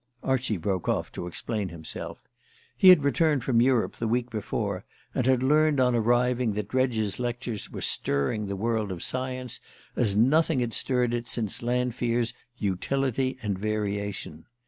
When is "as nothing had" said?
9.95-10.73